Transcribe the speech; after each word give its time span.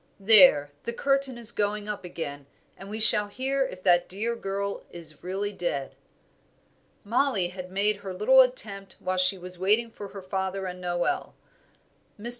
There! 0.19 0.71
the 0.81 0.93
curtain 0.93 1.37
is 1.37 1.51
going 1.51 1.87
up 1.87 2.03
again, 2.03 2.47
and 2.75 2.89
we 2.89 2.99
shall 2.99 3.27
hear 3.27 3.63
if 3.67 3.83
that 3.83 4.09
dear 4.09 4.35
girl 4.35 4.83
is 4.89 5.23
really 5.23 5.53
dead." 5.53 5.93
Mollie 7.03 7.49
had 7.49 7.71
made 7.71 7.97
her 7.97 8.11
little 8.11 8.41
attempt 8.41 8.95
while 8.97 9.17
she 9.19 9.37
was 9.37 9.59
waiting 9.59 9.91
for 9.91 10.07
her 10.07 10.23
father 10.23 10.65
and 10.65 10.81
Noel. 10.81 11.35
Mr. 12.19 12.29